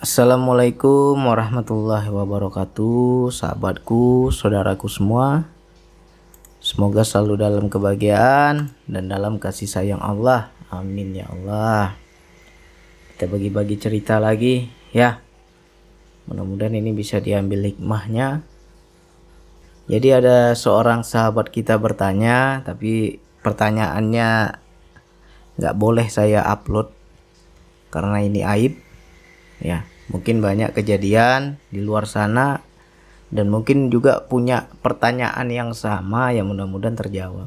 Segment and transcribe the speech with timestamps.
[0.00, 5.44] Assalamualaikum warahmatullahi wabarakatuh Sahabatku, saudaraku semua.
[6.56, 10.56] Semoga selalu dalam kebahagiaan Dan dalam kasih sayang Allah.
[10.72, 12.00] Amin ya Allah.
[13.12, 15.20] Kita bagi-bagi cerita lagi Ya.
[16.32, 18.40] Mudah-mudahan ini bisa diambil hikmahnya.
[19.84, 24.56] Jadi ada seorang sahabat kita bertanya Tapi pertanyaannya
[25.60, 26.88] nggak boleh saya upload
[27.92, 28.88] Karena ini aib
[29.60, 32.66] Ya mungkin banyak kejadian di luar sana
[33.30, 37.46] dan mungkin juga punya pertanyaan yang sama yang mudah-mudahan terjawab.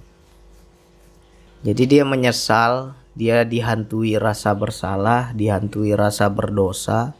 [1.64, 7.16] Jadi dia menyesal, dia dihantui rasa bersalah, dihantui rasa berdosa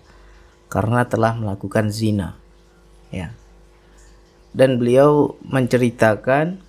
[0.72, 2.40] karena telah melakukan zina.
[3.12, 3.36] Ya.
[4.56, 6.60] Dan beliau menceritakan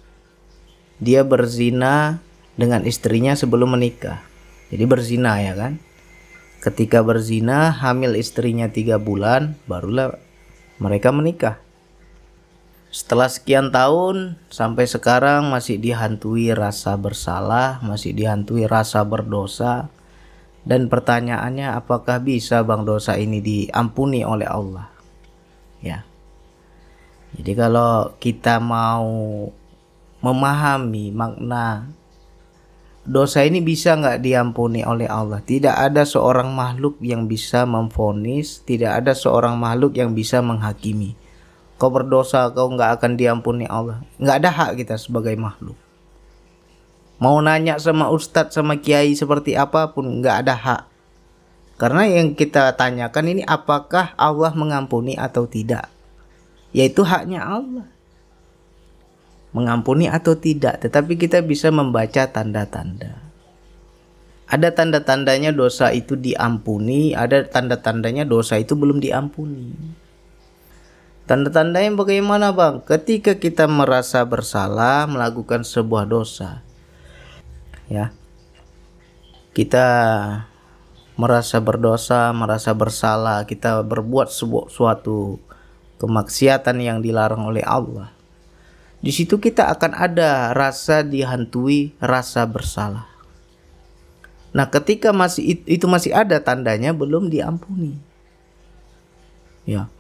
[0.99, 2.23] dia berzina
[2.55, 4.23] dengan istrinya sebelum menikah.
[4.71, 5.79] Jadi berzina ya kan?
[6.65, 10.17] Ketika berzina, hamil istrinya tiga bulan, barulah
[10.81, 11.61] mereka menikah.
[12.89, 19.93] Setelah sekian tahun, sampai sekarang masih dihantui rasa bersalah, masih dihantui rasa berdosa.
[20.65, 24.89] Dan pertanyaannya, apakah bisa bang dosa ini diampuni oleh Allah?
[25.85, 26.09] Ya.
[27.37, 29.53] Jadi kalau kita mau
[30.25, 31.93] memahami makna
[33.05, 35.45] dosa ini bisa nggak diampuni oleh Allah?
[35.45, 41.17] Tidak ada seorang makhluk yang bisa memfonis, tidak ada seorang makhluk yang bisa menghakimi.
[41.77, 44.01] Kau berdosa, kau nggak akan diampuni Allah.
[44.17, 45.77] Nggak ada hak kita sebagai makhluk.
[47.23, 50.83] Mau nanya sama ustadz, sama kiai seperti apa pun, nggak ada hak.
[51.79, 55.91] Karena yang kita tanyakan ini apakah Allah mengampuni atau tidak?
[56.75, 57.94] Yaitu haknya Allah
[59.55, 63.23] mengampuni atau tidak, tetapi kita bisa membaca tanda-tanda.
[64.51, 69.73] Ada tanda-tandanya dosa itu diampuni, ada tanda-tandanya dosa itu belum diampuni.
[71.25, 72.85] Tanda-tandanya bagaimana, Bang?
[72.85, 76.61] Ketika kita merasa bersalah melakukan sebuah dosa.
[77.89, 78.13] Ya.
[79.57, 79.87] Kita
[81.17, 85.41] merasa berdosa, merasa bersalah, kita berbuat sebuah suatu
[86.03, 88.14] kemaksiatan yang dilarang oleh Allah
[89.05, 93.05] di situ kita akan ada rasa dihantui rasa bersalah.
[94.57, 98.01] Nah, ketika masih itu masih ada tandanya belum diampuni.
[99.69, 99.93] Ya.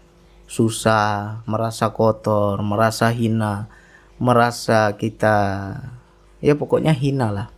[0.48, 3.68] Susah, merasa kotor, merasa hina,
[4.16, 5.36] merasa kita
[6.40, 7.48] ya pokoknya hina lah.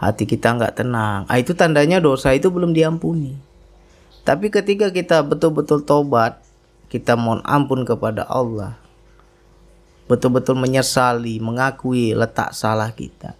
[0.00, 1.28] Hati kita nggak tenang.
[1.28, 3.36] Ah, itu tandanya dosa itu belum diampuni.
[4.24, 6.40] Tapi ketika kita betul-betul tobat,
[6.88, 8.80] kita mohon ampun kepada Allah,
[10.10, 13.38] betul-betul menyesali, mengakui letak salah kita.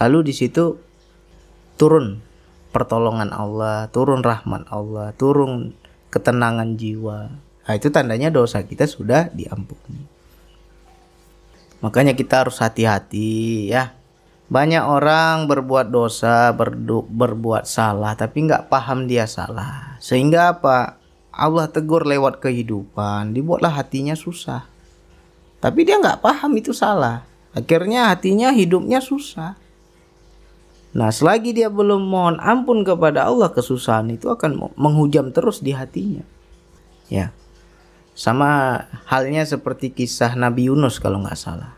[0.00, 0.80] Lalu di situ
[1.76, 2.24] turun
[2.72, 5.76] pertolongan Allah, turun rahmat Allah, turun
[6.08, 7.28] ketenangan jiwa.
[7.68, 10.08] Nah, itu tandanya dosa kita sudah diampuni.
[11.84, 13.92] Makanya kita harus hati-hati ya.
[14.48, 20.00] Banyak orang berbuat dosa, berdu, berbuat salah, tapi nggak paham dia salah.
[20.00, 20.96] Sehingga apa?
[21.34, 24.73] Allah tegur lewat kehidupan, dibuatlah hatinya susah.
[25.64, 27.24] Tapi dia nggak paham itu salah.
[27.56, 29.56] Akhirnya hatinya hidupnya susah.
[30.92, 36.20] Nah, selagi dia belum mohon ampun kepada Allah, kesusahan itu akan menghujam terus di hatinya.
[37.08, 37.32] Ya.
[38.12, 41.72] Sama halnya seperti kisah Nabi Yunus kalau nggak salah.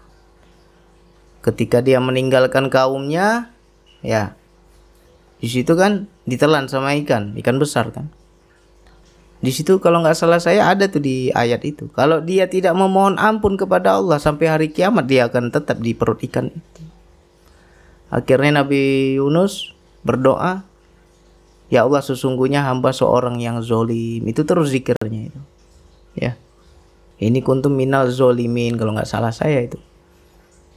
[1.46, 3.54] Ketika dia meninggalkan kaumnya,
[4.02, 4.34] ya.
[5.38, 8.10] Di situ kan ditelan sama ikan, ikan besar kan.
[9.36, 11.92] Di situ kalau nggak salah saya ada tuh di ayat itu.
[11.92, 16.20] Kalau dia tidak memohon ampun kepada Allah sampai hari kiamat dia akan tetap di perut
[16.24, 16.82] ikan itu.
[18.08, 19.76] Akhirnya Nabi Yunus
[20.06, 20.64] berdoa,
[21.66, 24.22] Ya Allah sesungguhnya hamba seorang yang zolim.
[24.22, 25.40] Itu terus zikirnya itu.
[26.14, 26.38] Ya.
[27.18, 29.78] Ini kuntum minal zolimin kalau nggak salah saya itu.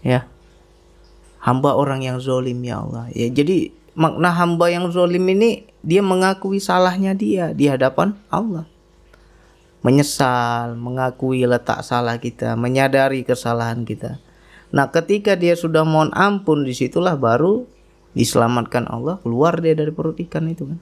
[0.02, 0.26] Ya.
[1.46, 3.06] Hamba orang yang zolim ya Allah.
[3.14, 8.68] Ya jadi makna hamba yang zolim ini dia mengakui salahnya dia di hadapan Allah.
[9.80, 14.20] Menyesal, mengakui letak salah kita, menyadari kesalahan kita.
[14.76, 17.64] Nah, ketika dia sudah mohon ampun, di situlah baru
[18.12, 20.80] diselamatkan Allah keluar dia dari perut ikan itu kan.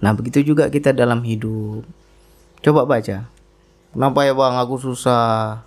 [0.00, 1.84] Nah, begitu juga kita dalam hidup.
[2.64, 3.28] Coba baca.
[3.92, 5.64] Kenapa ya bang aku susah?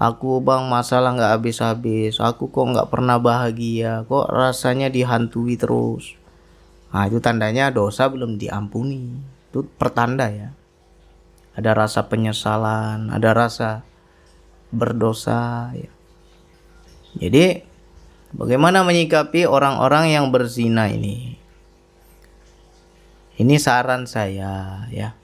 [0.00, 2.16] Aku bang masalah nggak habis-habis.
[2.20, 4.04] Aku kok nggak pernah bahagia.
[4.08, 6.16] Kok rasanya dihantui terus.
[6.92, 9.16] Nah, itu tandanya dosa belum diampuni.
[9.48, 10.52] Itu pertanda ya.
[11.56, 13.84] Ada rasa penyesalan, ada rasa
[14.72, 15.92] berdosa ya.
[17.16, 17.60] Jadi
[18.32, 21.36] bagaimana menyikapi orang-orang yang berzina ini?
[23.36, 25.16] Ini saran saya ya.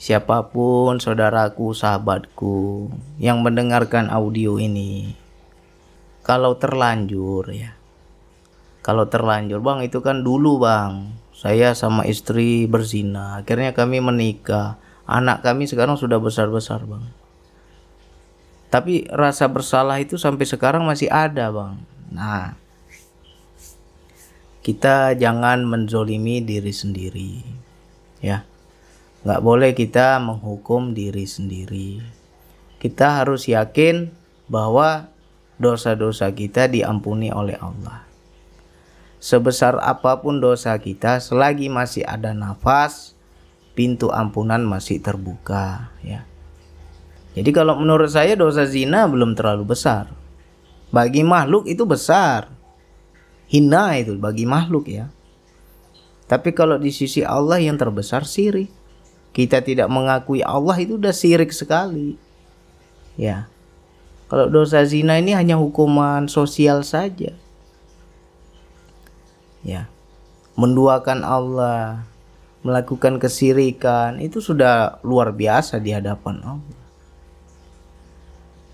[0.00, 2.88] Siapa pun saudaraku, sahabatku
[3.20, 5.12] yang mendengarkan audio ini,
[6.24, 7.76] kalau terlanjur ya,
[8.90, 15.46] kalau terlanjur bang itu kan dulu bang, saya sama istri berzina, akhirnya kami menikah, anak
[15.46, 17.06] kami sekarang sudah besar-besar bang.
[18.66, 21.78] Tapi rasa bersalah itu sampai sekarang masih ada bang.
[22.10, 22.58] Nah,
[24.66, 27.46] kita jangan menzolimi diri sendiri
[28.18, 28.42] ya.
[29.22, 32.02] Nggak boleh kita menghukum diri sendiri.
[32.82, 34.10] Kita harus yakin
[34.50, 35.14] bahwa
[35.62, 38.09] dosa-dosa kita diampuni oleh Allah
[39.20, 43.14] sebesar apa pun dosa kita selagi masih ada nafas
[43.76, 46.24] pintu ampunan masih terbuka ya
[47.36, 50.10] jadi kalau menurut saya dosa zina belum terlalu besar
[50.90, 52.50] bagi makhluk itu besar
[53.50, 55.10] hina itu bagi makhluk ya.
[56.30, 58.70] Tapi kalau di sisi Allah yang terbesar sirik.
[59.30, 62.18] Kita tidak mengakui Allah itu udah sirik sekali.
[63.14, 63.46] Ya.
[64.26, 67.34] Kalau dosa zina ini hanya hukuman sosial saja.
[69.66, 69.88] Ya.
[70.56, 72.04] Menduakan Allah,
[72.60, 76.78] melakukan kesirikan itu sudah luar biasa di hadapan Allah.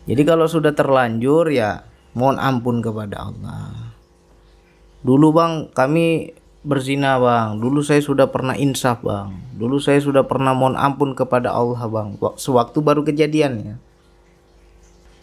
[0.06, 1.82] Jadi kalau sudah terlanjur ya
[2.14, 3.94] mohon ampun kepada Allah.
[5.02, 6.34] Dulu bang kami
[6.66, 7.58] berzina bang.
[7.58, 9.34] Dulu saya sudah pernah insaf bang.
[9.54, 12.18] Dulu saya sudah pernah mohon ampun kepada Allah bang.
[12.38, 13.76] Sewaktu baru kejadian ya.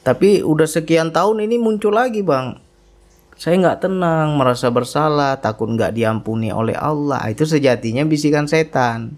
[0.04, 2.60] Tapi udah sekian tahun ini muncul lagi bang.
[3.33, 7.25] Saya nggak tenang, merasa bersalah, takut nggak diampuni oleh Allah.
[7.33, 9.18] Itu sejatinya bisikan setan.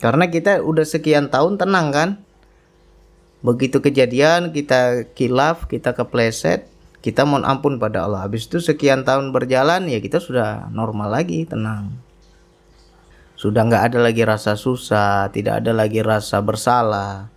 [0.00, 2.10] Karena kita udah sekian tahun tenang kan.
[3.40, 6.68] Begitu kejadian kita kilaf, kita kepleset,
[7.00, 8.28] kita mohon ampun pada Allah.
[8.28, 11.96] Habis itu sekian tahun berjalan ya kita sudah normal lagi, tenang.
[13.40, 17.32] Sudah nggak ada lagi rasa susah, tidak ada lagi rasa bersalah.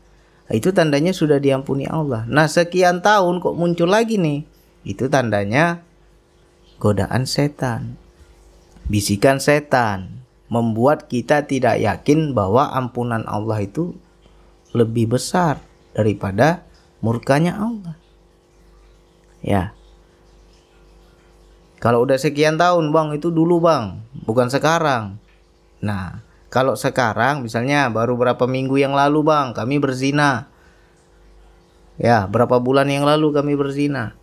[0.52, 2.28] Itu tandanya sudah diampuni Allah.
[2.28, 4.53] Nah sekian tahun kok muncul lagi nih?
[4.84, 5.84] Itu tandanya
[6.80, 7.96] godaan setan.
[8.92, 13.96] Bisikan setan membuat kita tidak yakin bahwa ampunan Allah itu
[14.76, 15.64] lebih besar
[15.96, 16.68] daripada
[17.00, 17.96] murkanya Allah.
[19.40, 19.72] Ya.
[21.80, 25.20] Kalau udah sekian tahun, Bang, itu dulu, Bang, bukan sekarang.
[25.84, 30.48] Nah, kalau sekarang misalnya baru berapa minggu yang lalu, Bang, kami berzina.
[32.00, 34.16] Ya, berapa bulan yang lalu kami berzina.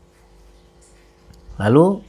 [1.60, 2.00] Lalu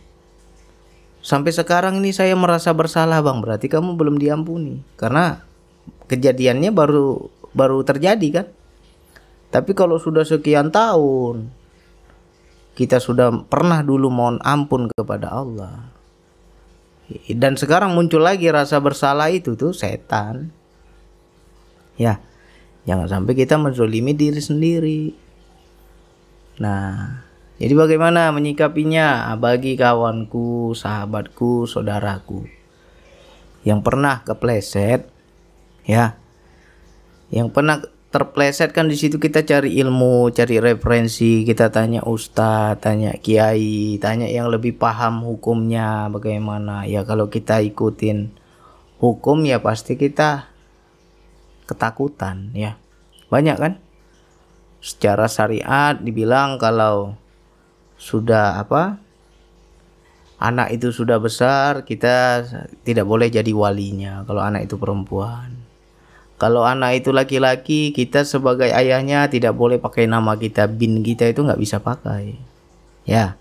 [1.19, 3.43] sampai sekarang ini saya merasa bersalah, Bang.
[3.43, 5.43] Berarti kamu belum diampuni karena
[6.07, 8.47] kejadiannya baru baru terjadi kan?
[9.51, 11.51] Tapi kalau sudah sekian tahun,
[12.75, 15.91] kita sudah pernah dulu mohon ampun kepada Allah
[17.35, 20.53] dan sekarang muncul lagi rasa bersalah itu tuh setan
[21.99, 22.23] ya
[22.87, 25.01] jangan sampai kita menzolimi diri sendiri
[26.63, 27.21] nah
[27.61, 32.49] jadi bagaimana menyikapinya bagi kawanku sahabatku saudaraku
[33.61, 35.05] yang pernah kepleset
[35.85, 36.17] ya
[37.29, 43.15] yang pernah terpleset kan di situ kita cari ilmu, cari referensi, kita tanya ustadz, tanya
[43.15, 46.83] kiai, tanya yang lebih paham hukumnya bagaimana.
[46.83, 48.35] Ya kalau kita ikutin
[48.99, 50.51] hukum ya pasti kita
[51.71, 52.75] ketakutan ya.
[53.31, 53.73] Banyak kan?
[54.83, 57.15] Secara syariat dibilang kalau
[58.01, 58.97] sudah apa?
[60.41, 62.41] Anak itu sudah besar, kita
[62.81, 65.61] tidak boleh jadi walinya kalau anak itu perempuan
[66.41, 71.45] kalau anak itu laki-laki, kita sebagai ayahnya tidak boleh pakai nama kita, bin kita itu
[71.45, 72.33] nggak bisa pakai.
[73.05, 73.37] Ya,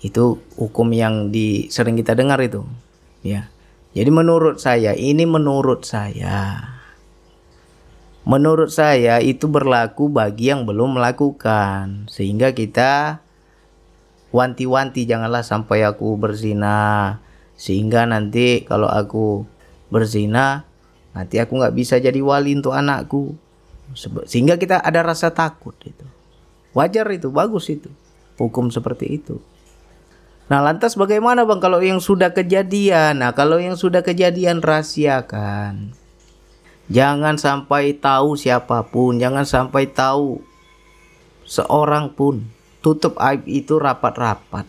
[0.00, 2.64] itu hukum yang di, sering kita dengar itu.
[3.20, 3.52] Ya,
[3.92, 6.64] jadi menurut saya ini menurut saya,
[8.24, 13.20] menurut saya itu berlaku bagi yang belum melakukan, sehingga kita
[14.32, 17.20] wanti-wanti janganlah sampai aku berzina,
[17.54, 19.44] sehingga nanti kalau aku
[19.92, 20.64] berzina
[21.12, 23.36] nanti aku nggak bisa jadi wali untuk anakku.
[24.24, 26.08] Sehingga kita ada rasa takut itu.
[26.72, 27.92] Wajar itu bagus itu.
[28.40, 29.36] Hukum seperti itu.
[30.48, 33.20] Nah lantas bagaimana bang kalau yang sudah kejadian?
[33.20, 35.92] Nah kalau yang sudah kejadian rahasiakan.
[36.88, 40.42] Jangan sampai tahu siapa pun jangan sampai tahu
[41.46, 42.48] seorang pun
[42.82, 44.66] tutup aib itu rapat-rapat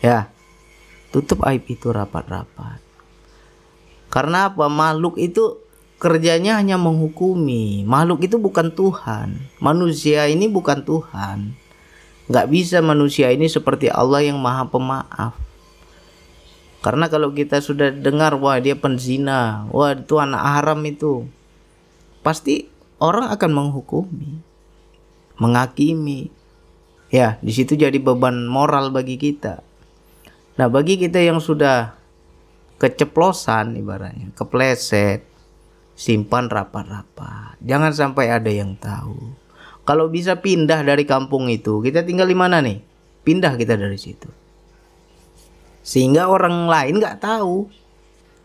[0.00, 0.32] ya
[1.12, 2.92] tutup aib itu rapat-rapat
[4.12, 4.68] karena apa?
[4.68, 5.56] Makhluk itu
[5.96, 7.80] kerjanya hanya menghukumi.
[7.88, 9.40] Makhluk itu bukan Tuhan.
[9.56, 11.56] Manusia ini bukan Tuhan.
[12.28, 15.32] Gak bisa manusia ini seperti Allah yang maha pemaaf.
[16.84, 21.24] Karena kalau kita sudah dengar wah dia penzina, wah itu anak haram itu.
[22.20, 22.68] Pasti
[23.00, 24.44] orang akan menghukumi,
[25.40, 26.28] menghakimi.
[27.12, 29.60] Ya, di situ jadi beban moral bagi kita.
[30.56, 31.92] Nah, bagi kita yang sudah
[32.80, 35.20] keceplosan ibaratnya, kepleset,
[35.92, 37.60] simpan rapat-rapat.
[37.60, 39.36] Jangan sampai ada yang tahu.
[39.84, 42.80] Kalau bisa pindah dari kampung itu, kita tinggal di mana nih?
[43.22, 44.42] Pindah kita dari situ
[45.82, 47.66] sehingga orang lain nggak tahu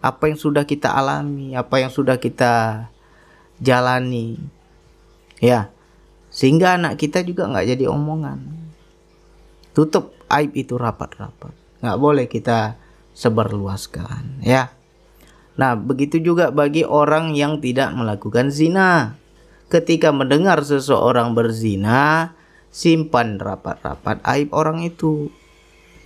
[0.02, 2.86] apa yang sudah kita alami, apa yang sudah kita
[3.58, 4.38] jalani,
[5.42, 5.74] ya,
[6.38, 8.38] sehingga anak kita juga nggak jadi omongan.
[9.74, 12.77] Tutup aib itu rapat-rapat, nggak boleh kita
[13.17, 14.70] sebarluaskan, ya.
[15.58, 19.17] Nah, begitu juga bagi orang yang tidak melakukan zina.
[19.74, 22.38] Ketika mendengar seseorang berzina,
[22.70, 25.34] simpan rapat-rapat aib orang itu.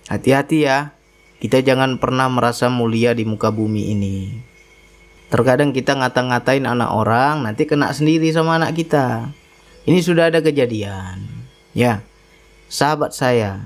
[0.08, 0.96] Hati-hati ya.
[1.36, 4.16] Kita jangan pernah merasa mulia di muka bumi ini.
[5.28, 9.36] Terkadang kita ngata-ngatain anak orang, nanti kena sendiri sama anak kita.
[9.82, 11.26] Ini sudah ada kejadian.
[11.74, 12.06] Ya,
[12.70, 13.58] sahabat saya.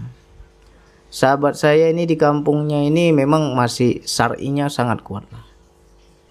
[1.13, 5.29] Sahabat saya ini di kampungnya ini memang masih syar'inya sangat kuat.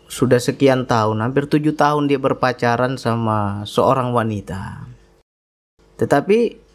[0.10, 4.90] Sudah sekian tahun, hampir tujuh tahun dia berpacaran sama seorang wanita.
[6.02, 6.66] Tetapi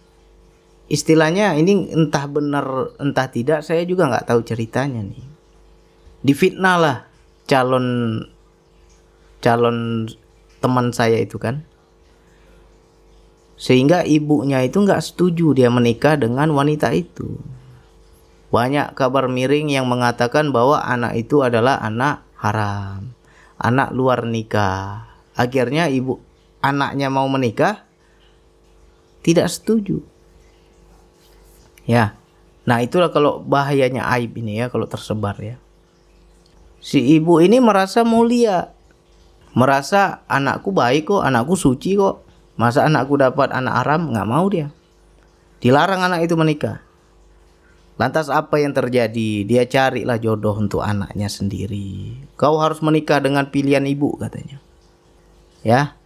[0.91, 5.23] istilahnya ini entah benar entah tidak saya juga nggak tahu ceritanya nih
[6.27, 6.97] difitnah lah
[7.47, 8.19] calon
[9.39, 10.11] calon
[10.59, 11.63] teman saya itu kan
[13.61, 17.37] sehingga ibunya itu nggak setuju dia menikah dengan wanita itu
[18.49, 23.13] banyak kabar miring yang mengatakan bahwa anak itu adalah anak haram
[23.61, 26.17] anak luar nikah akhirnya ibu
[26.65, 27.85] anaknya mau menikah
[29.21, 30.01] tidak setuju
[31.91, 32.15] Ya.
[32.71, 35.59] Nah, itulah kalau bahayanya aib ini ya kalau tersebar ya.
[36.79, 38.71] Si ibu ini merasa mulia.
[39.51, 42.23] Merasa anakku baik kok, anakku suci kok.
[42.61, 44.13] Masa anakku dapat anak haram?
[44.13, 44.69] Nggak mau dia.
[45.65, 46.85] Dilarang anak itu menikah.
[47.97, 49.49] Lantas apa yang terjadi?
[49.49, 52.21] Dia carilah jodoh untuk anaknya sendiri.
[52.37, 54.61] Kau harus menikah dengan pilihan ibu katanya.
[55.65, 55.97] Ya.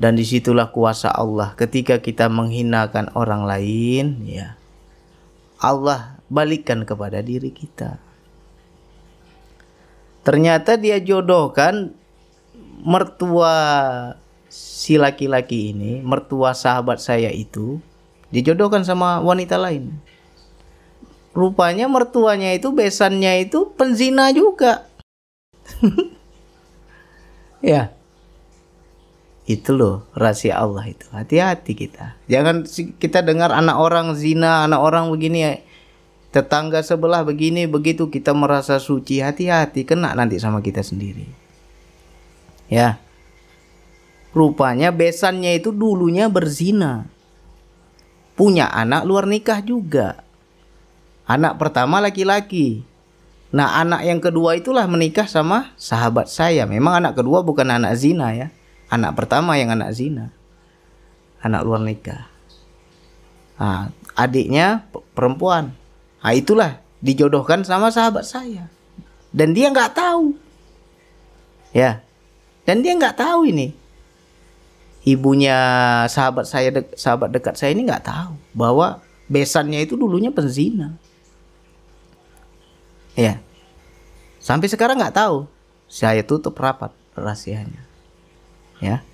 [0.00, 4.56] Dan di situlah kuasa Allah ketika kita menghinakan orang lain, ya
[5.60, 8.00] Allah balikan kepada diri kita.
[10.24, 11.92] Ternyata dia jodohkan
[12.80, 13.52] mertua
[14.50, 17.78] si laki-laki ini, mertua sahabat saya itu,
[18.34, 19.94] dijodohkan sama wanita lain.
[21.30, 24.90] Rupanya mertuanya itu besannya itu penzina juga.
[27.62, 27.94] ya.
[29.46, 31.06] Itu loh rahasia Allah itu.
[31.14, 32.18] Hati-hati kita.
[32.26, 32.66] Jangan
[32.98, 35.62] kita dengar anak orang zina, anak orang begini
[36.30, 39.22] tetangga sebelah begini begitu kita merasa suci.
[39.22, 41.30] Hati-hati kena nanti sama kita sendiri.
[42.66, 42.98] Ya.
[44.30, 47.06] Rupanya besannya itu dulunya berzina.
[48.38, 50.22] Punya anak luar nikah juga.
[51.26, 52.86] Anak pertama laki-laki.
[53.50, 56.64] Nah, anak yang kedua itulah menikah sama sahabat saya.
[56.66, 58.48] Memang anak kedua bukan anak zina ya
[58.90, 60.34] anak pertama yang anak zina
[61.40, 62.26] anak luar nikah
[63.56, 64.84] nah, adiknya
[65.14, 65.72] perempuan
[66.20, 68.68] nah itulah dijodohkan sama sahabat saya
[69.30, 70.34] dan dia nggak tahu
[71.70, 72.02] ya
[72.66, 73.72] dan dia nggak tahu ini
[75.10, 75.58] ibunya
[76.06, 80.94] sahabat saya de sahabat dekat saya ini nggak tahu bahwa besannya itu dulunya penzina.
[83.18, 83.42] Ya
[84.40, 85.46] sampai sekarang nggak tahu.
[85.90, 87.82] Saya tutup rapat rahasianya.
[88.80, 89.04] Ya.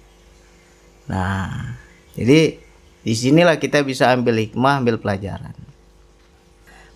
[1.10, 1.76] Nah
[2.14, 2.62] jadi
[3.02, 5.52] di sinilah kita bisa ambil hikmah ambil pelajaran.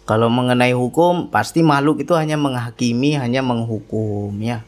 [0.08, 4.66] Kalau mengenai hukum pasti makhluk itu hanya menghakimi hanya menghukum ya.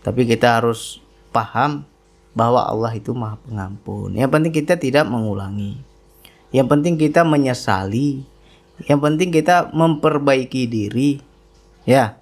[0.00, 1.04] Tapi kita harus
[1.34, 1.84] paham
[2.38, 4.14] bahwa Allah itu maha pengampun.
[4.14, 5.74] Yang penting kita tidak mengulangi.
[6.54, 8.22] Yang penting kita menyesali.
[8.86, 11.18] Yang penting kita memperbaiki diri.
[11.82, 12.14] Ya.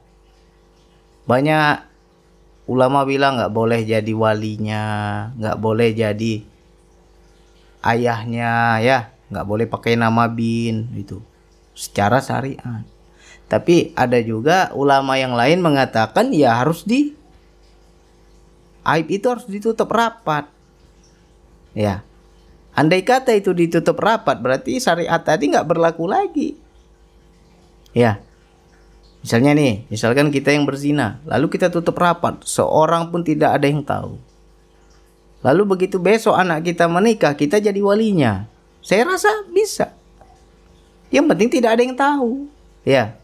[1.29, 1.85] Banyak
[2.65, 4.83] ulama bilang nggak boleh jadi walinya
[5.37, 6.35] nggak boleh jadi
[7.85, 9.13] ayahnya ya.
[9.29, 11.21] Nggak boleh pakai nama bin itu
[11.77, 12.89] secara syariat.
[13.53, 17.13] Tapi ada juga ulama yang lain mengatakan ya harus di
[18.87, 20.47] aib itu harus ditutup rapat
[21.75, 22.07] ya
[22.77, 26.55] andai kata itu ditutup rapat berarti syariat tadi nggak berlaku lagi
[27.97, 28.23] ya
[29.27, 33.83] Misalnya nih, misalkan kita yang berzina, lalu kita tutup rapat, seorang pun tidak ada yang
[33.83, 34.23] tahu.
[35.43, 38.47] Lalu begitu besok anak kita menikah, kita jadi walinya.
[38.87, 39.91] Saya rasa bisa.
[41.11, 42.47] Yang penting tidak ada yang tahu.
[42.87, 43.19] Ya.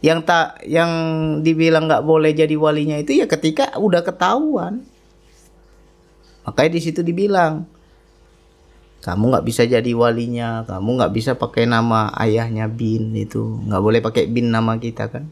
[0.00, 0.90] Yang tak yang
[1.44, 4.88] dibilang nggak boleh jadi walinya itu ya ketika udah ketahuan.
[6.48, 7.68] Makanya di situ dibilang
[9.04, 14.00] kamu nggak bisa jadi walinya kamu nggak bisa pakai nama ayahnya bin itu nggak boleh
[14.00, 15.28] pakai bin nama kita kan.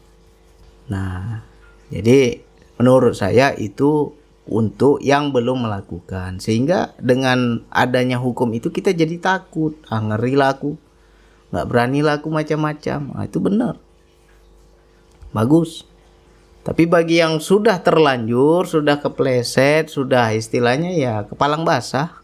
[0.93, 1.41] Nah
[1.89, 2.45] jadi
[2.77, 4.13] menurut saya itu
[4.49, 6.45] untuk yang belum melakukan.
[6.45, 9.81] Sehingga dengan adanya hukum itu kita jadi takut.
[9.89, 10.77] Ah ngeri lah aku.
[11.57, 13.17] Nggak berani lah aku macam-macam.
[13.17, 13.88] Nah, itu benar
[15.33, 15.89] bagus.
[16.69, 22.21] Tapi bagi yang sudah terlanjur, sudah kepleset, sudah istilahnya ya kepalang basah,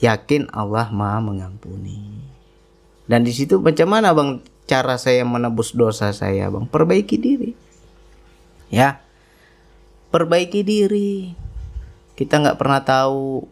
[0.00, 2.00] yakin Allah Maha mengampuni.
[3.04, 6.64] Dan di situ macam mana Bang cara saya menebus dosa saya, Bang?
[6.64, 7.52] Perbaiki diri.
[8.72, 9.04] Ya.
[10.08, 11.36] Perbaiki diri.
[12.16, 13.44] Kita nggak pernah tahu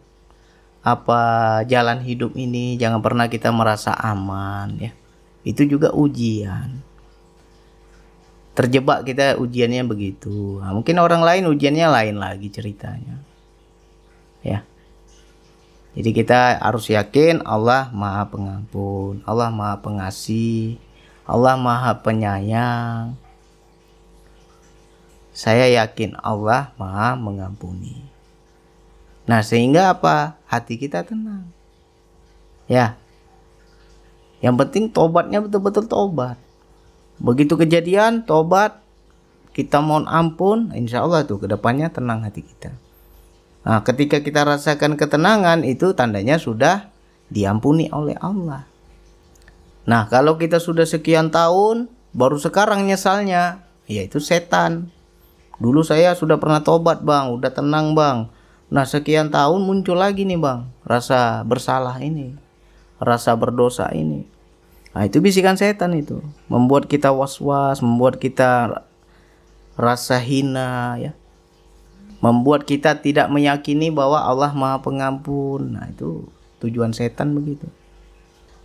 [0.81, 1.21] apa
[1.69, 4.91] jalan hidup ini, jangan pernah kita merasa aman ya.
[5.45, 6.86] Itu juga ujian
[8.57, 10.57] terjebak kita ujiannya begitu.
[10.57, 13.21] Nah, mungkin orang lain ujiannya lain lagi ceritanya.
[14.41, 14.65] Ya.
[15.93, 20.81] Jadi kita harus yakin Allah maha pengampun Allah maha pengasih
[21.25, 23.13] Allah maha penyayang.
[25.37, 28.01] Saya yakin Allah maha mengampuni.
[29.29, 30.37] Nah sehingga apa?
[30.49, 31.45] Hati kita tenang.
[32.65, 32.97] Ya.
[34.41, 36.46] Yang penting tobatnya betul-betul tobat
[37.17, 38.81] Begitu kejadian, tobat,
[39.53, 42.73] kita mohon ampun, insya Allah tuh ke depannya tenang hati kita.
[43.67, 46.93] Nah, ketika kita rasakan ketenangan itu tandanya sudah
[47.27, 48.69] diampuni oleh Allah.
[49.89, 54.93] Nah, kalau kita sudah sekian tahun, baru sekarang nyesalnya, yaitu setan.
[55.57, 58.29] Dulu saya sudah pernah tobat bang, udah tenang bang.
[58.67, 62.35] Nah sekian tahun muncul lagi nih bang, rasa bersalah ini,
[62.99, 64.27] rasa berdosa ini.
[64.91, 68.83] Nah, itu bisikan setan itu, membuat kita was-was, membuat kita
[69.75, 71.11] rasa hina ya.
[72.17, 75.77] Membuat kita tidak meyakini bahwa Allah Maha Pengampun.
[75.77, 76.25] Nah, itu
[76.57, 77.69] tujuan setan begitu.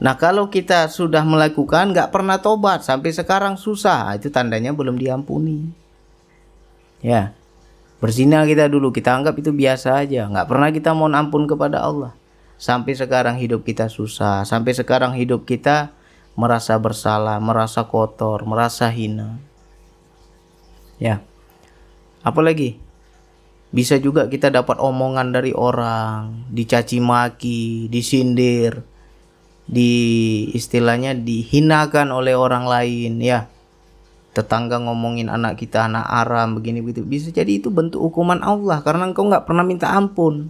[0.02, 4.98] Nah, kalau kita sudah melakukan nggak pernah tobat sampai sekarang susah, nah, itu tandanya belum
[4.98, 5.70] diampuni.
[7.04, 7.36] Ya.
[8.02, 12.10] Berzina kita dulu, kita anggap itu biasa aja, nggak pernah kita mohon ampun kepada Allah.
[12.58, 15.94] Sampai sekarang hidup kita susah, sampai sekarang hidup kita
[16.32, 19.36] merasa bersalah, merasa kotor, merasa hina.
[20.96, 21.20] Ya.
[22.22, 22.78] Apalagi
[23.72, 28.84] bisa juga kita dapat omongan dari orang, dicaci maki, disindir,
[29.64, 29.92] di
[30.52, 33.48] istilahnya dihinakan oleh orang lain ya.
[34.32, 37.04] Tetangga ngomongin anak kita anak aram begini begitu.
[37.04, 40.48] Bisa jadi itu bentuk hukuman Allah karena engkau nggak pernah minta ampun.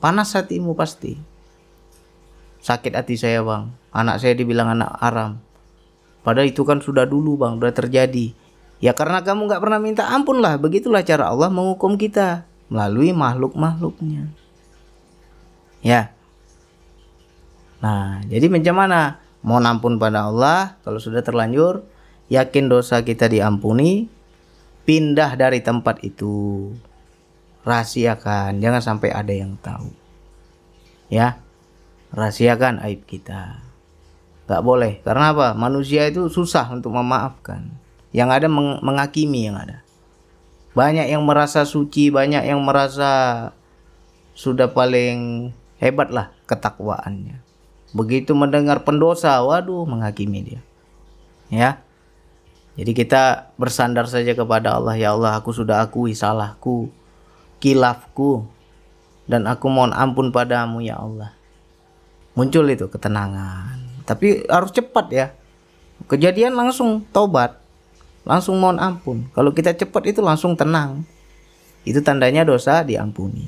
[0.00, 1.16] Panas hatimu pasti.
[2.60, 5.40] Sakit hati saya bang anak saya dibilang anak aram
[6.26, 8.34] padahal itu kan sudah dulu bang sudah terjadi.
[8.76, 10.60] Ya karena kamu nggak pernah minta ampun lah.
[10.60, 12.44] Begitulah cara Allah menghukum kita.
[12.66, 14.28] Melalui makhluk-makhluknya.
[15.80, 16.12] Ya.
[17.80, 19.22] Nah jadi macam mana?
[19.40, 20.76] Mohon ampun pada Allah.
[20.82, 21.86] Kalau sudah terlanjur
[22.28, 24.10] yakin dosa kita diampuni.
[24.84, 26.68] Pindah dari tempat itu.
[27.64, 28.60] Rahasiakan.
[28.60, 29.88] Jangan sampai ada yang tahu.
[31.08, 31.40] Ya.
[32.12, 33.65] Rahasiakan aib kita
[34.46, 34.92] nggak boleh.
[35.02, 35.48] Karena apa?
[35.52, 37.66] Manusia itu susah untuk memaafkan.
[38.14, 39.82] Yang ada meng menghakimi yang ada.
[40.72, 43.50] Banyak yang merasa suci banyak yang merasa
[44.32, 45.50] sudah paling
[45.82, 47.42] hebat lah ketakwaannya.
[47.92, 50.60] Begitu mendengar pendosa waduh menghakimi dia.
[51.50, 51.70] Ya.
[52.76, 56.92] Jadi kita bersandar saja kepada Allah ya Allah aku sudah akui salahku
[57.56, 58.44] kilafku
[59.24, 61.32] dan aku mohon ampun padamu ya Allah.
[62.36, 65.26] Muncul itu ketenangan tapi harus cepat ya.
[66.06, 67.58] Kejadian langsung tobat
[68.26, 69.26] langsung mohon ampun.
[69.34, 71.02] Kalau kita cepat itu langsung tenang.
[71.86, 73.46] Itu tandanya dosa diampuni.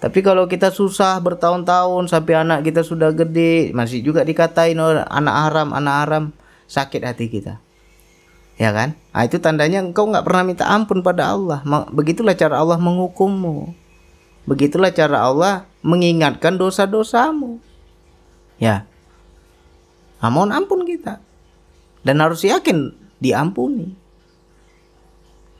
[0.00, 5.34] Tapi kalau kita susah bertahun-tahun sampai anak kita sudah gede masih juga dikatain oh, anak
[5.48, 6.24] haram anak haram
[6.68, 7.56] sakit hati kita.
[8.60, 8.94] Ya kan?
[9.16, 11.64] Nah, itu tandanya engkau nggak pernah minta ampun pada Allah.
[11.90, 13.72] Begitulah cara Allah menghukummu.
[14.44, 17.58] Begitulah cara Allah mengingatkan dosa-dosamu.
[18.60, 18.84] Ya
[20.24, 21.20] Nah, mohon ampun kita.
[22.00, 23.92] Dan harus yakin diampuni.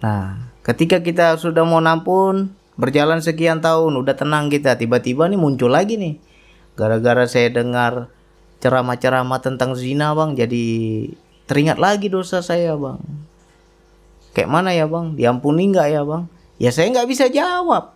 [0.00, 5.68] Nah, ketika kita sudah mohon ampun, berjalan sekian tahun, udah tenang kita, tiba-tiba nih muncul
[5.68, 6.16] lagi nih.
[6.81, 8.09] Gara-gara saya dengar
[8.64, 10.64] ceramah-ceramah tentang zina, Bang, jadi
[11.44, 13.05] teringat lagi dosa saya, Bang.
[14.33, 15.12] Kayak mana ya, Bang?
[15.12, 16.33] Diampuni nggak ya, Bang?
[16.57, 17.92] Ya saya nggak bisa jawab.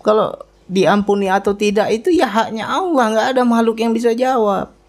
[0.00, 0.32] Kalau
[0.64, 4.79] diampuni atau tidak itu ya haknya Allah, nggak ada makhluk yang bisa jawab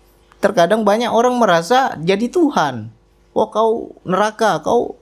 [0.42, 2.90] terkadang banyak orang merasa jadi Tuhan.
[3.32, 5.00] oh kau neraka kau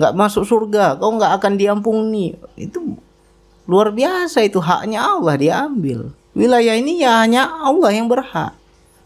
[0.00, 2.38] nggak masuk surga kau nggak akan diampuni.
[2.56, 2.96] Itu
[3.68, 6.14] luar biasa itu haknya Allah diambil.
[6.32, 8.54] Wilayah ini ya hanya Allah yang berhak.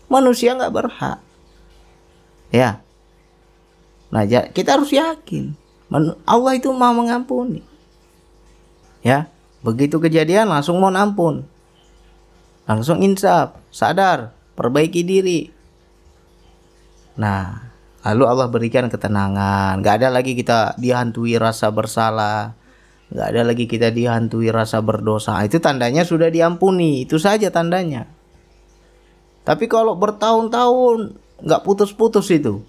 [0.07, 1.19] Manusia nggak berhak.
[2.53, 2.85] Ya.
[4.13, 5.57] Nah kita harus yakin.
[6.29, 7.65] Allah itu mau mengampuni.
[9.03, 9.27] Ya
[9.65, 11.35] begitu kejadian langsung mohon ampun.
[12.69, 15.54] Langsung insaf sadar perbaiki diri
[17.15, 17.71] nah
[18.03, 22.59] lalu Allah berikan ketenangan nggak ada lagi kita dihantui rasa bersalah
[23.15, 28.11] nggak ada lagi kita dihantui rasa berdosa itu tandanya sudah diampuni itu saja tandanya
[29.45, 32.65] tapi kalau bertahun-tahun nggak putus-putus itu,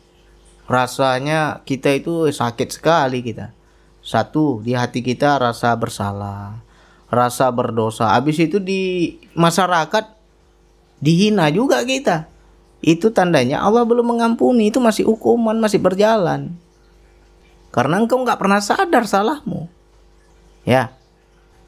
[0.68, 3.56] rasanya kita itu sakit sekali kita.
[4.04, 6.62] Satu di hati kita rasa bersalah,
[7.08, 8.12] rasa berdosa.
[8.12, 10.06] Habis itu di masyarakat
[11.00, 12.28] dihina juga kita.
[12.86, 16.54] Itu tandanya Allah belum mengampuni, itu masih hukuman, masih berjalan.
[17.74, 19.66] Karena engkau nggak pernah sadar salahmu.
[20.70, 20.94] Ya.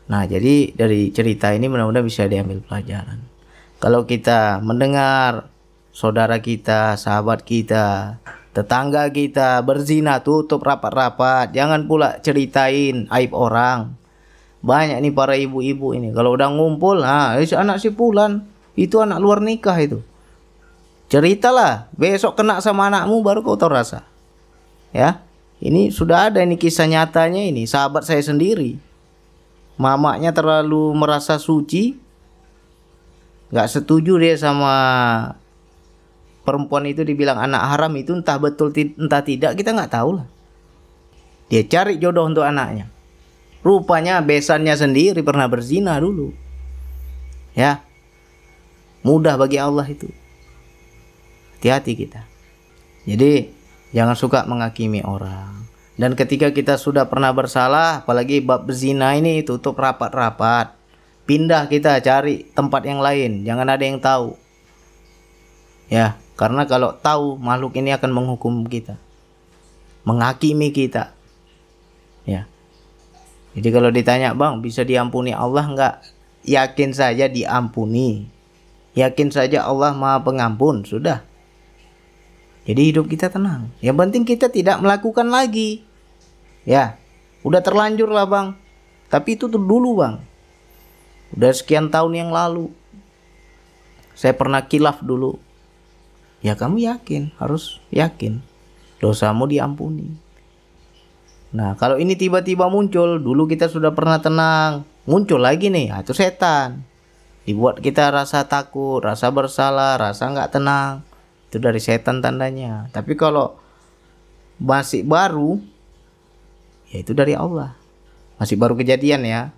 [0.05, 3.25] Nah, jadi dari cerita ini mudah-mudahan bisa diambil pelajaran.
[3.81, 5.49] Kalau kita mendengar
[5.89, 8.21] saudara kita, sahabat kita,
[8.53, 11.49] tetangga kita berzina, tutup rapat-rapat.
[11.49, 13.97] Jangan pula ceritain aib orang.
[14.61, 16.13] Banyak nih para ibu-ibu ini.
[16.13, 18.45] Kalau udah ngumpul, nah, anak si Pulan,
[18.77, 20.05] itu anak luar nikah itu.
[21.07, 24.03] Ceritalah, besok kena sama anakmu baru kau tahu rasa.
[24.91, 25.23] Ya,
[25.63, 28.75] ini sudah ada ini kisah nyatanya ini, sahabat saya sendiri.
[29.79, 31.95] Mamanya terlalu merasa suci,
[33.47, 34.73] nggak setuju dia sama
[36.43, 40.27] perempuan itu dibilang anak haram itu entah betul entah tidak kita nggak tahu lah
[41.47, 42.91] dia cari jodoh untuk anaknya
[43.63, 46.31] rupanya besannya sendiri pernah berzina dulu
[47.55, 47.83] ya
[49.03, 50.11] mudah bagi Allah itu
[51.57, 52.21] hati-hati kita.
[53.09, 53.49] Jadi
[53.91, 55.65] jangan suka menghakimi orang.
[55.97, 60.77] Dan ketika kita sudah pernah bersalah apalagi bab berzina ini tutup rapat-rapat
[61.25, 63.41] pindah kita cari tempat yang lain.
[63.41, 64.37] Jangan ada yang tahu.
[65.89, 69.01] Ya karena kalau tahu makhluk ini akan menghukum kita.
[70.05, 71.17] Menghakimi kita.
[72.29, 72.45] Ya.
[73.57, 75.93] Jadi kalau ditanya bang bisa diampuni Allah enggak
[76.45, 78.29] yakin saja diampuni.
[78.93, 81.25] Yakin saja Allah maha pengampun sudah
[82.67, 85.81] jadi hidup kita tenang yang penting kita tidak melakukan lagi
[86.67, 86.99] ya
[87.41, 88.47] udah terlanjur lah bang
[89.07, 90.19] tapi itu tuh dulu bang
[91.35, 92.71] Udah sekian tahun yang lalu.
[94.15, 95.35] Saya pernah kilaf dulu.
[96.39, 98.39] Ya kamu yakin, harus yakin.
[99.01, 100.15] Dosamu diampuni.
[101.51, 104.87] Nah kalau ini tiba-tiba muncul, dulu kita sudah pernah tenang.
[105.07, 106.83] Muncul lagi nih, ah, itu setan.
[107.47, 111.05] Dibuat kita rasa takut, rasa bersalah, rasa nggak tenang.
[111.47, 112.91] Itu dari setan tandanya.
[112.91, 113.55] Tapi kalau
[114.59, 115.59] masih baru,
[116.91, 117.75] ya itu dari Allah.
[118.37, 119.55] Masih baru kejadian ya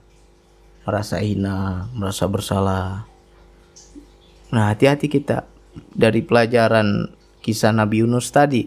[0.89, 3.05] merasa hina, merasa bersalah.
[4.49, 5.45] Nah, hati-hati kita
[5.93, 7.13] dari pelajaran
[7.45, 8.65] kisah Nabi Yunus tadi.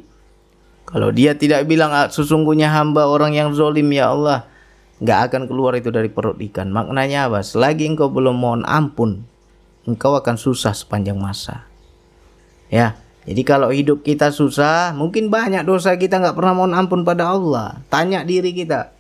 [0.87, 4.47] Kalau dia tidak bilang ah, sesungguhnya hamba orang yang zolim ya Allah,
[5.03, 6.71] nggak akan keluar itu dari perut ikan.
[6.71, 7.43] Maknanya apa?
[7.43, 9.27] Selagi engkau belum mohon ampun,
[9.83, 11.67] engkau akan susah sepanjang masa.
[12.71, 17.31] Ya, jadi kalau hidup kita susah, mungkin banyak dosa kita nggak pernah mohon ampun pada
[17.31, 17.79] Allah.
[17.87, 18.91] Tanya diri kita.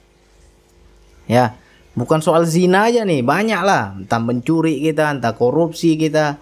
[1.26, 1.58] Ya,
[1.92, 3.92] Bukan soal zina aja nih, banyak lah.
[3.92, 6.40] Entah mencuri kita, entah korupsi kita,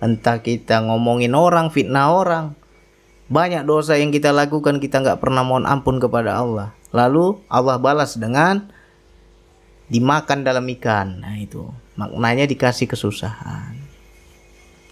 [0.00, 2.56] entah kita ngomongin orang, fitnah orang.
[3.28, 6.72] Banyak dosa yang kita lakukan kita nggak pernah mohon ampun kepada Allah.
[6.96, 8.72] Lalu Allah balas dengan
[9.92, 11.20] dimakan dalam ikan.
[11.20, 11.68] Nah itu
[12.00, 13.76] maknanya dikasih kesusahan.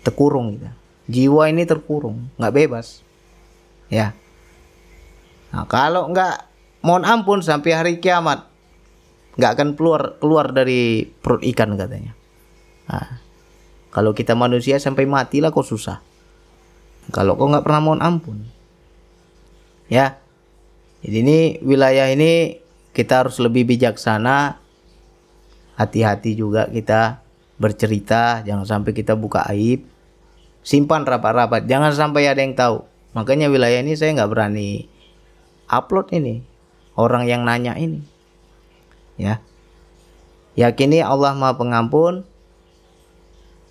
[0.04, 0.83] Terkurung kita.
[1.04, 3.04] Jiwa ini terkurung, nggak bebas.
[3.92, 4.16] Ya.
[5.52, 6.48] Nah, kalau nggak
[6.80, 8.48] mohon ampun sampai hari kiamat,
[9.36, 12.16] nggak akan keluar keluar dari perut ikan katanya.
[12.88, 13.20] Nah,
[13.92, 16.00] kalau kita manusia sampai mati lah kok susah.
[17.12, 18.48] Kalau kau nggak pernah mohon ampun,
[19.92, 20.16] ya.
[21.04, 22.64] Jadi ini wilayah ini
[22.96, 24.56] kita harus lebih bijaksana,
[25.76, 27.20] hati-hati juga kita
[27.60, 29.84] bercerita, jangan sampai kita buka aib,
[30.64, 32.83] simpan rapat-rapat, jangan sampai ada yang tahu.
[33.14, 34.88] Makanya wilayah ini saya nggak berani
[35.70, 36.42] upload ini,
[36.98, 38.03] orang yang nanya ini.
[39.14, 39.38] Ya.
[40.59, 42.27] Yakini Allah maha pengampun.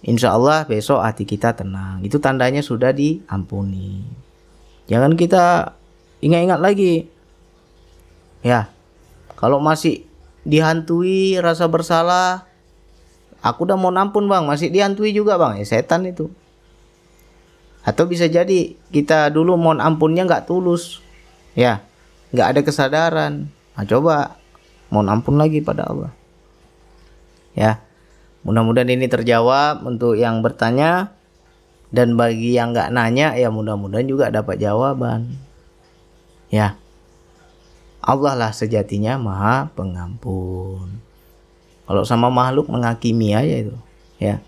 [0.04, 2.04] Insya Allah besok hati kita tenang.
[2.04, 4.04] Itu tandanya sudah diampuni.
[4.92, 5.76] Jangan kita
[6.20, 7.08] ingat-ingat lagi.
[8.44, 8.68] Ya.
[9.40, 10.04] Kalau masih
[10.44, 12.48] dihantui rasa bersalah
[13.40, 14.44] aku udah mau ampun bang.
[14.44, 15.56] Masih dihantui juga bang.
[15.56, 16.28] Ya setan itu
[17.84, 21.04] atau bisa jadi kita dulu mohon ampunnya nggak tulus.
[21.54, 21.84] Ya
[22.32, 23.52] nggak ada kesadaran.
[23.76, 24.40] Nah, coba
[24.88, 26.12] mohon ampun lagi pada Allah.
[27.54, 27.84] Ya
[28.48, 31.12] mudah-mudahan ini terjawab untuk yang bertanya.
[31.94, 35.38] Dan bagi yang nggak nanya ya mudah-mudahan juga dapat jawaban.
[36.50, 36.82] Ya
[38.02, 40.98] Allah lah sejatinya maha pengampun.
[41.84, 43.76] Kalau sama makhluk menghakimi aja itu.
[44.18, 44.42] Ya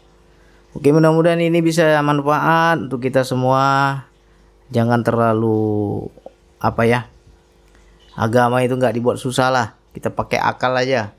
[0.75, 4.05] oke mudah-mudahan ini bisa manfaat untuk kita semua.
[4.69, 6.09] Jangan terlalu
[6.57, 7.05] apa ya
[8.17, 9.67] agama itu nggak dibuat susah lah.
[9.95, 11.15] Kita pakai akal aja.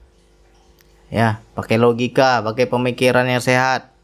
[1.08, 3.94] Ya pakai logika pakai pemikiran yang sehat.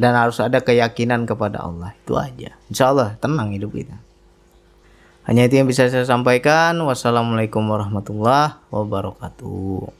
[0.00, 1.92] Dan harus ada keyakinan kepada Allah.
[2.00, 2.56] Itu aja.
[2.72, 4.00] Insya Allah tenang hidup kita.
[5.28, 6.80] Hanya itu yang bisa saya sampaikan.
[6.80, 9.99] Wassalamualaikum warahmatullahi wabarakatuh